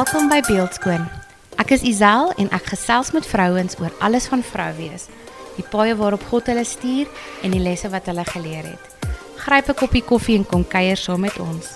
[0.00, 1.02] Welkom by Beeldskoon.
[1.60, 5.10] Ek is Isel en ek gesels met vrouens oor alles van vrou wees.
[5.58, 7.10] Die paaie waarop God hulle stuur
[7.44, 9.10] en die lesse wat hulle geleer het.
[9.44, 11.66] Gryp 'n koppie koffie en kom kuier saam met ons.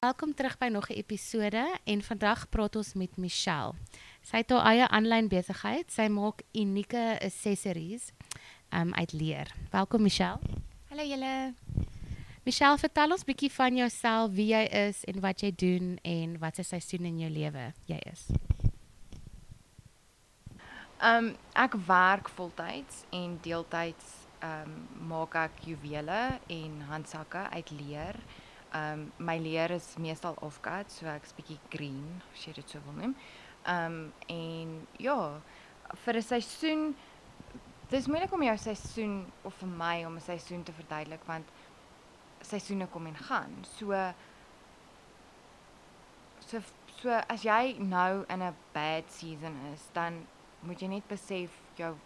[0.00, 3.74] Welkom terug by nog 'n episode en vandag praat ons met Michelle.
[4.22, 5.86] Sy het haar eie aanlyn besigheid.
[5.92, 8.10] Sy maak unieke accessories
[8.72, 9.54] um uit leer.
[9.70, 10.40] Welkom Michelle.
[10.90, 11.54] Hallo julle.
[12.42, 16.56] Michelle, vertel ons bietjie van jouself, wie jy is en wat jy doen en wat
[16.58, 18.24] se seisoen in jou lewe jy is.
[20.98, 24.08] Um ek werk voltyds en deeltyds
[24.42, 24.72] um
[25.12, 26.18] maak ek juwele
[26.56, 28.18] en handsakke uit leer.
[28.74, 32.98] Um my leer is meestal offcut, so ek's bietjie green, as jy dit so wil
[32.98, 33.14] noem.
[33.62, 35.20] Um en ja,
[36.02, 36.84] vir 'n seisoen
[37.90, 41.48] dis moeilik om jou seisoen of vir my om 'n seisoen te verduidelik want
[42.40, 43.64] seisoene kom en gaan.
[43.78, 44.12] So
[46.46, 46.60] so
[47.00, 50.26] so as jy nou in 'n bad season is, dan
[50.60, 51.96] moet jy net besef jou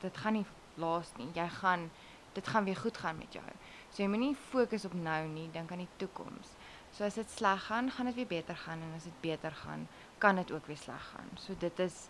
[0.00, 1.30] dit gaan nie laas nie.
[1.34, 1.90] Jy gaan
[2.34, 3.44] dit gaan weer goed gaan met jou.
[3.90, 6.56] So jy moenie fokus op nou nie, dink aan die toekoms.
[6.90, 9.88] So as dit sleg gaan, gaan dit weer beter gaan en as dit beter gaan,
[10.18, 11.30] kan dit ook weer sleg gaan.
[11.34, 12.08] So dit is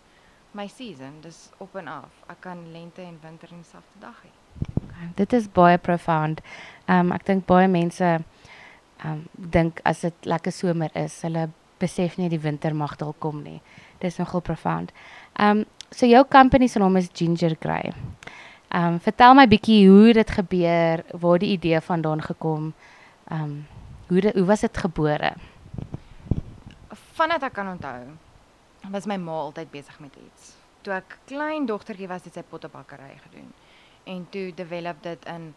[0.55, 2.23] my season, dis op en af.
[2.31, 4.31] Ek kan lente en winter in dieselfde dag hê.
[4.85, 6.41] Okay, dit is baie profound.
[6.87, 8.11] Um ek dink baie mense
[9.03, 11.49] um dink as dit lekker somer is, hulle
[11.81, 13.59] besef nie die winter mag dalk kom nie.
[13.99, 14.95] Dis nogal profound.
[15.35, 17.91] Um so jou company se naam is Ginger Grey.
[18.71, 22.71] Um vertel my bietjie hoe dit gebeur, waar die idee vandaan gekom.
[23.31, 23.65] Um
[24.07, 25.33] hoe dit, hoe was dit gebore?
[27.15, 28.15] Vandat ek kan onthou,
[28.91, 30.53] was my ma altyd besig met iets.
[30.81, 33.51] Toe ek klein dogtertjie was, het sy pottebakkery gedoen.
[34.05, 35.53] En toe develop dit in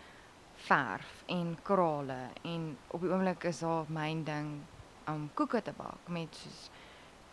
[0.69, 4.49] verf en krale en op die oomblik is haar myn ding
[5.09, 6.69] om koeke te bak met soos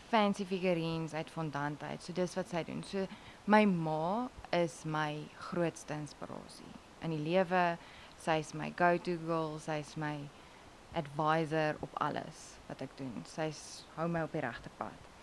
[0.10, 2.04] fancy figurines uit fondant uit.
[2.04, 2.84] So dis wat sy doen.
[2.84, 3.08] So
[3.46, 6.72] my ma is my grootste inspirasie
[7.04, 7.78] in die lewe.
[8.22, 10.18] Sy's my go-to girl, sy's my
[10.96, 13.26] advisor op alles wat ek doen.
[13.28, 15.15] Sy's hou my op die regte pad.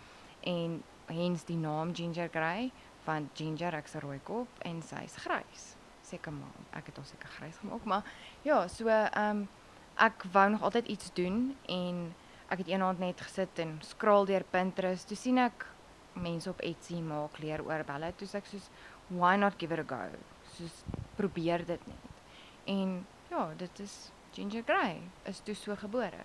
[0.43, 2.71] En hens die naam Ginger Grey
[3.03, 5.75] van Ginger ek's 'n rooi kop en sy's grys.
[6.01, 8.03] Seker maar, ek het hom seker grys gemaak, maar
[8.41, 9.47] ja, so ehm um,
[9.95, 12.13] ek wou nog altyd iets doen en
[12.49, 15.07] ek het eendag net gesit en scroll deur Pinterest.
[15.07, 15.65] Toe sien ek
[16.13, 18.13] mense op Etsy maak leer oorbelle.
[18.17, 18.69] Toe sê ek soos
[19.09, 20.01] why not give it a go?
[20.57, 20.83] Soos
[21.15, 22.21] probeer dit net.
[22.65, 26.23] En ja, dit is Ginger Grey is toe so gebore.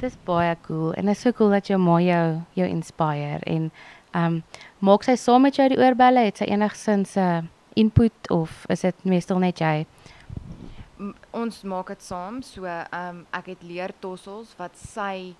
[0.00, 3.70] Dis baie cool en is so cool dat jou ma jou jou inspireer en
[4.14, 4.42] um
[4.78, 7.42] maak sy saam met jou die oorbelle het sy enigsins 'n uh,
[7.74, 9.86] input of is dit meestal net jy?
[11.34, 12.42] Ons maak dit saam.
[12.42, 15.34] So ehm um, ek het leer tossels wat sy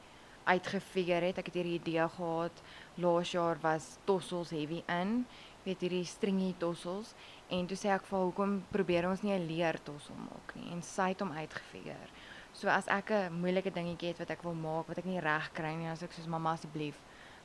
[0.44, 1.38] uitgefigure het.
[1.38, 2.62] Ek het hierdie idee gehad
[3.00, 5.24] laas jaar was tossels heavy in.
[5.64, 7.14] Weet hierdie stringie tossels
[7.48, 10.82] en toe sê ek vir hoekom probeer ons nie 'n leer tossel maak nie en
[10.82, 12.10] sy het hom uitgefigure.
[12.54, 15.50] So as ek 'n moeilike dingetjie het wat ek wil maak wat ek nie reg
[15.52, 16.94] kry nie, dan sê ek soos mamma asseblief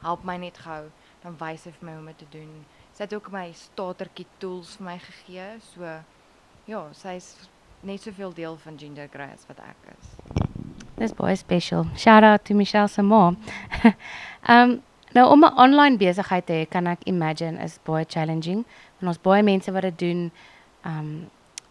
[0.01, 0.89] help my net gou,
[1.23, 2.51] dan wys sy vir my hoe om dit te doen.
[2.93, 5.47] Sy het ook my startertjie tools vir my gegee.
[5.73, 6.03] So
[6.67, 7.49] ja, sy's
[7.81, 10.13] net soveel deel van Ginger Grey as wat ek is.
[10.99, 11.87] Dis baie special.
[11.95, 13.33] Shout out to Michelle se ma.
[14.53, 14.81] um
[15.15, 18.65] nou om 'n online besigheid te hê, kan ek imagine is baie challenging.
[18.99, 20.31] Want ons baie mense wat dit doen,
[20.85, 21.29] um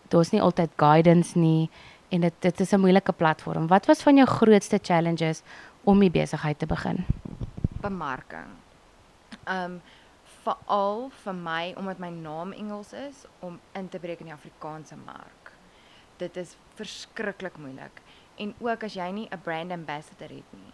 [0.08, 1.70] daar's nie altyd guidance nie
[2.08, 3.66] en dit dit is 'n moeilike platform.
[3.66, 5.42] Wat was van jou grootste challenges
[5.84, 7.04] om die besigheid te begin?
[7.80, 8.50] Bemarking.
[9.48, 9.80] Um
[10.42, 14.96] veral vir my omdat my naam Engels is om in te breek in die Afrikaanse
[14.96, 15.52] mark.
[16.16, 18.02] Dit is verskriklik moeilik.
[18.36, 20.72] En ook as jy nie 'n brand ambassador het nie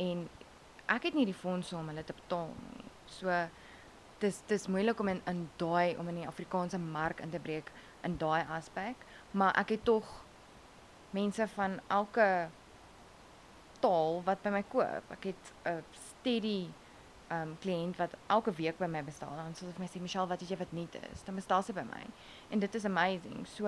[0.00, 0.26] en
[0.90, 2.84] ek het nie die fondse om hulle te betaal nie.
[3.06, 3.30] So
[4.22, 7.70] dis dis moeilik om in in daai om in die Afrikaanse mark in te breek
[8.04, 8.96] in daai aspek,
[9.30, 10.23] maar ek het tog
[11.14, 12.48] mense van elke
[13.84, 15.12] taal wat by my koop.
[15.14, 16.70] Ek het 'n steady
[17.32, 19.32] um kliënt wat elke week by my bestel.
[19.36, 21.22] Dan sê my sê Michelle, wat het jy wat nuut is?
[21.24, 22.04] Dan bestel sy by my.
[22.50, 23.46] En dit is amazing.
[23.46, 23.66] So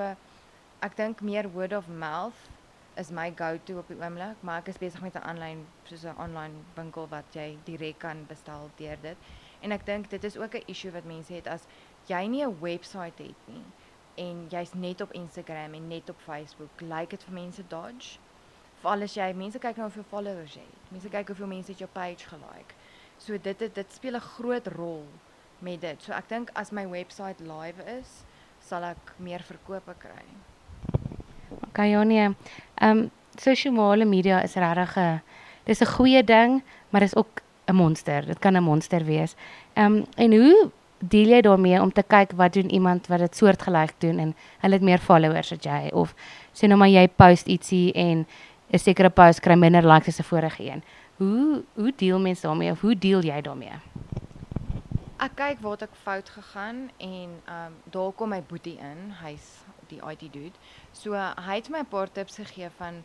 [0.81, 2.49] ek dink meer word of mouth
[2.97, 6.17] is my go-to op die oomblik, maar ek is besig met 'n aanlyn soos 'n
[6.19, 9.17] online winkel wat jy direk kan bestel deur dit.
[9.61, 11.67] En ek dink dit is ook 'n issue wat mense het as
[12.07, 13.65] jy nie 'n webwerf het nie
[14.17, 18.19] en jy's net op Instagram en net op Facebook, lyk like dit vir mense dodge.
[18.81, 20.91] Veral as jy mense kyk nou hoeveel followers jy het.
[20.93, 22.77] Mense kyk hoeveel mense het jou page gelike.
[23.19, 25.07] So dit dit dit speel 'n groot rol
[25.59, 26.03] met dit.
[26.03, 28.25] So ek dink as my webwerf live is,
[28.61, 30.27] sal ek meer verkope kry.
[31.69, 32.35] Okay, ja nee.
[32.75, 35.23] Ehm um, sosiale media is regtig 'n
[35.65, 38.27] dis 'n goeie ding, maar dis ook 'n monster.
[38.27, 39.35] Dit kan 'n monster wees.
[39.75, 43.37] Ehm um, en hoe deel jy daarmee om te kyk wat doen iemand wat dit
[43.37, 46.15] soortgelyk doen en hulle het meer followers as jy of
[46.53, 48.27] sê nou maar jy post ietsie en
[48.73, 50.83] 'n sekere post kry minder likes as 'n vorige een.
[51.17, 53.79] Hoe hoe deel mense daarmee of hoe deel jy daarmee?
[55.19, 59.13] Ek kyk waar ek fout gegaan en ehm um, daar kom my boetie in.
[59.23, 60.59] Hy's die IT dude.
[60.93, 61.13] So
[61.47, 63.05] hy het my 'n paar tips gegee van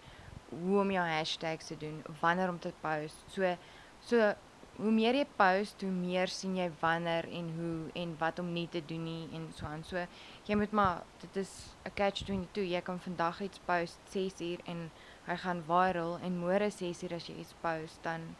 [0.49, 3.23] hoe om jou hashtags te doen, wanneer om te post.
[3.27, 3.55] So
[3.99, 4.33] so
[4.75, 8.67] hoe meer jy post, hoe meer sien jy wanneer en hoe en wat om nie
[8.71, 9.83] te doen nie en so aan.
[9.83, 10.05] So
[10.47, 11.51] jy moet maar dit is
[11.85, 12.69] 'n catch 22.
[12.69, 14.91] Jy kan vandag iets post 6 uur en
[15.25, 18.35] hy gaan viral en môre 6 uur as jy iets post dan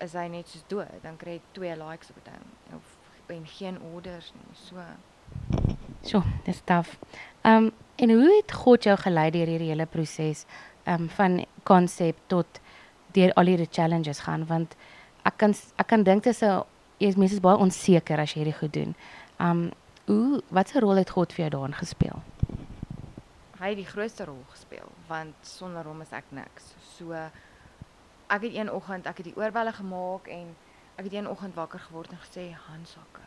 [0.00, 1.02] is hy net soos dood.
[1.02, 2.96] Dan kry jy 2 likes op 'n ding of
[3.26, 4.54] en geen orders nie.
[4.54, 4.76] So
[6.04, 6.98] So, dis taaf.
[7.42, 10.44] Ehm um, en hoe het God jou gelei deur hierdie hele proses
[10.84, 12.60] ehm um, van konsep tot
[13.12, 14.76] deur al hierdie challenges gaan want
[15.24, 16.62] ek kan ek kan dink dis 'n
[17.00, 18.94] jy's mense is baie onseker as jy hierdie goed doen.
[19.40, 19.72] Um
[20.06, 22.22] hoe watse rol het God vir jou daarin gespeel?
[23.58, 26.74] Hy het die grootste rol gespeel want sonder hom is ek niks.
[26.96, 30.56] So ek het een oggend ek het die oorbelle gemaak en
[30.96, 33.24] ek het een oggend wakker geword en gesê handsakke.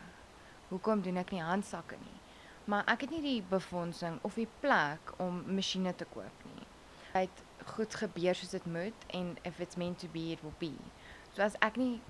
[0.68, 2.20] Hoekom doen ek nie handsakke nie?
[2.64, 6.66] Maar ek het nie die befondsing of die plek om masjiene te koop nie.
[7.12, 10.74] Dit goed gebeur soos dit moet en if it's meant to be it will be.
[11.38, 12.00] So as ek nie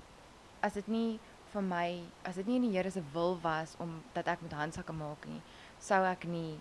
[0.65, 1.19] as dit nie
[1.53, 1.89] vir my
[2.25, 5.27] as dit nie in die Here se wil was om dat ek met handsakke maak
[5.29, 5.43] nie,
[5.85, 6.55] sou ek nie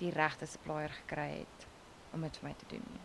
[0.00, 1.66] die regte supplier gekry het
[2.16, 3.02] om dit vir my te doen nie.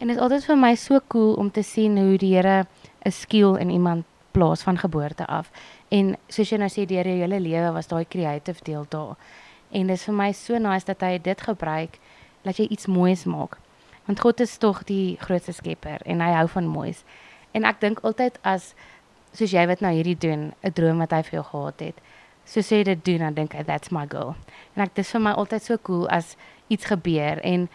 [0.00, 2.64] En dit is altyd vir my so cool om te sien hoe die Here
[3.04, 5.52] 'n skill in iemand plaas van geboorte af.
[5.90, 9.16] En soos jy nou sê deur jou hele lewe was daai creative deel daar.
[9.72, 11.98] En dit is vir my so nice dat hy dit gebruik
[12.44, 13.58] dat jy iets moois maak.
[14.06, 17.04] Want God is tog die grootste skepper en hy hou van moois.
[17.52, 18.74] En ek dink altyd as
[19.32, 22.00] soos jy wat nou hierdie doen, 'n droom wat hy vir jou gehad het.
[22.44, 24.34] So sê dit doen dan dink ek that's my goal.
[24.76, 26.36] En ek dis vir my altyd so cool as
[26.68, 27.68] iets gebeur en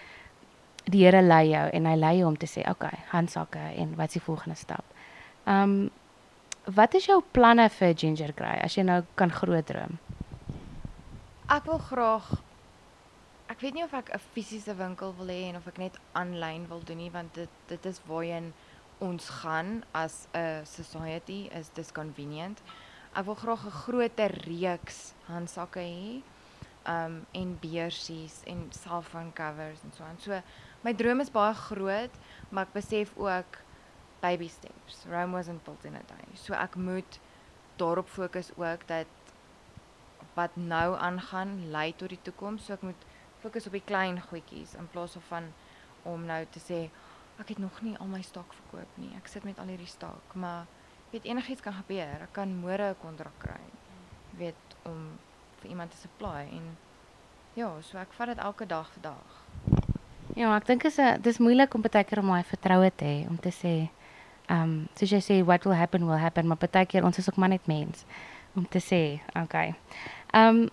[0.85, 3.95] die Here lei jou en hy lei jou om te sê, "Oké, okay, handsakke en
[3.95, 4.85] wat is die volgende stap?"
[5.45, 5.91] Um
[6.65, 9.99] wat is jou planne vir Ginger Grey as jy nou kan groot droom?
[11.49, 12.41] Ek wil graag
[13.47, 16.67] ek weet nie of ek 'n fisiese winkel wil hê en of ek net aanlyn
[16.67, 18.53] wil doen nie want dit dit is waarheen
[18.99, 22.61] ons gaan as 'n society is dis convenient.
[23.13, 26.21] Ek wil graag 'n groter reeks handsakke hê.
[26.87, 30.19] Um en beursies en selfoon covers en so aan.
[30.19, 30.41] So
[30.81, 32.11] my droom is baie groot,
[32.49, 33.57] maar ek besef ook
[34.21, 35.05] baby steps.
[35.09, 36.27] Rome wasn't built in a day.
[36.33, 37.19] So ek moet
[37.77, 39.07] daarop fokus ook dat
[40.33, 42.65] wat nou aangaan lei tot die toekoms.
[42.65, 43.05] So ek moet
[43.39, 45.53] fokus op die klein goedjies in plaas van
[46.03, 46.89] om nou te sê
[47.39, 49.11] ek het nog nie al my stok verkoop nie.
[49.17, 50.65] Ek sit met al hierdie stok, maar
[51.11, 52.21] weet enigiets kan gebeur.
[52.23, 53.63] Ek kan môre 'n kontrak kry.
[54.37, 55.17] Weet om
[55.61, 56.77] vir iemand te supply en
[57.53, 59.43] ja, so ek vat dit elke dag vir dag.
[60.35, 63.29] Ja, ek dink is 'n dis moeilik om baie keer om daai vertroue te hê
[63.29, 63.89] om te sê
[64.47, 67.29] ehm um, soos jy sê what will happen will happen, maar baie keer ons is
[67.29, 68.05] ook maar net mens
[68.55, 69.75] om te sê, okay.
[70.33, 70.69] Ehm um,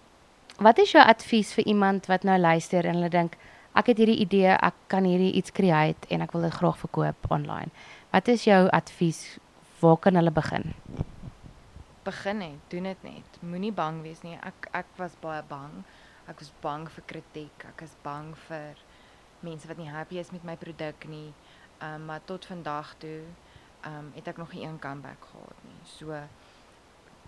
[0.59, 3.37] wat is jou advies vir iemand wat nou luister en hulle dink
[3.79, 7.31] ek het hierdie idee, ek kan hierdie iets create en ek wil dit graag verkoop
[7.33, 7.73] online.
[8.13, 9.39] Wat is jou advies?
[9.81, 10.75] Waar kan hulle begin?
[12.05, 13.39] Begin net, doen dit net.
[13.41, 14.37] Moenie bang wees nie.
[14.43, 15.83] Ek ek was baie bang.
[16.31, 17.67] Ek was bang vir kritiek.
[17.73, 18.79] Ek is bang vir
[19.43, 21.33] mense wat nie happy is met my produk nie.
[21.81, 23.23] Ehm um, maar tot vandag toe
[23.83, 25.81] ehm um, het ek nog nie een comeback gehad nie.
[25.97, 26.19] So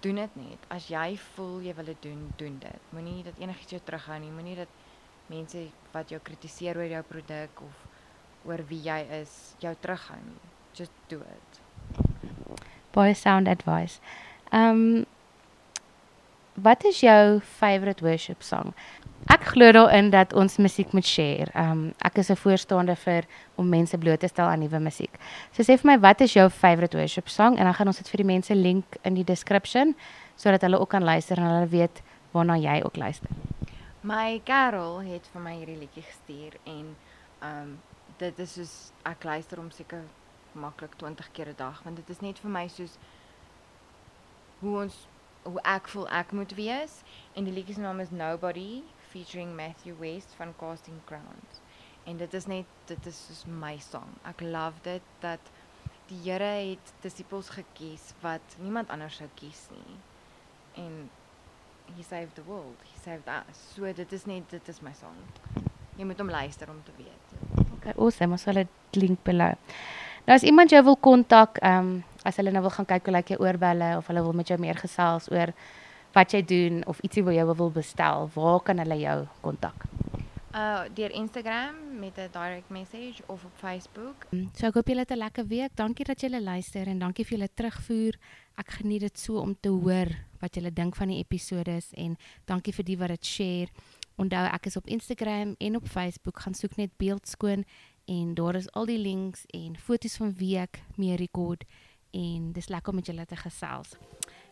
[0.01, 0.67] doen dit net.
[0.69, 2.91] As jy voel jy wil dit doen, doen dit.
[2.91, 4.31] Moenie dat enigiets jou terughou nie.
[4.31, 4.69] Moenie dat
[5.31, 7.83] mense wat jou kritiseer oor jou produk of
[8.45, 10.53] oor wie jy is, jou terughou nie.
[10.77, 11.61] Just do it.
[12.95, 14.01] Baie sound advice.
[14.53, 15.05] Ehm um,
[16.55, 18.75] wat is jou favorite worship song?
[19.27, 21.49] Ek glo daarin dat ons musiek moet share.
[21.55, 23.25] Ehm um, ek is 'n voorstander vir
[23.57, 25.11] om mense bloot te stel aan nuwe musiek.
[25.53, 28.09] So sê vir my wat is jou favorite worship song en dan gaan ons dit
[28.09, 29.95] vir die mense link in die description
[30.37, 32.03] sodat hulle ook kan luister en hulle weet
[32.33, 33.31] waarna jy ook luister.
[34.05, 36.91] My Carol het vir my hierdie liedjie gestuur en
[37.41, 37.71] ehm um,
[38.21, 38.75] dit is soos
[39.09, 40.05] ek luister hom seker
[40.65, 42.99] maklik 20 keer 'n dag want dit is net vir my soos
[44.61, 44.99] hoe ons
[45.49, 47.01] hoe ek voel ek moet wees
[47.33, 51.61] en die liedjie se naam is Nobody featuring Matthew West van Casting Crowns.
[52.05, 54.19] En dit is net dit is soos my song.
[54.29, 55.53] Ek love dit dat
[56.09, 59.97] die Here het disippels gekies wat niemand anders sou kies nie.
[61.97, 62.77] He saved the world.
[62.93, 63.61] He saved us.
[63.75, 65.19] So dit is net dit is my song.
[65.99, 67.37] Jy moet hom luister om te weet.
[67.77, 68.35] Okay, awesome.
[68.35, 69.55] Ons sal dit link below.
[70.25, 73.13] Nou as iemand jou wil kontak, ehm um, as hulle nou wil gaan kyk hoe
[73.13, 75.53] lyk jou oorbelle of hulle wil met jou meer gesels oor
[76.17, 79.85] wat jy doen of ietsie wil jy wil bestel, waar kan hulle jou kontak?
[80.55, 84.27] Uh deur Instagram met 'n direct message of op Facebook.
[84.53, 85.71] So ek hoop julle het 'n lekker week.
[85.75, 88.15] Dankie dat julle luister en dankie vir julle terugvoer.
[88.55, 90.09] Ek geniet dit so om te hoor
[90.39, 93.69] wat julle dink van die episodes en dankie vir die wat dit share.
[94.17, 97.65] Onthou ek is op Instagram en op Facebook gaan soek net beeldskoon
[98.05, 101.65] en daar is al die links en foto's van wie ek mee rekord
[102.11, 103.97] en dis lekker om met julle te gesels.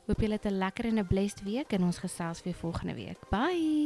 [0.06, 3.18] Hoop julle het 'n lekker en 'n blessed week en ons gesels weer volgende week.
[3.30, 3.81] Bye.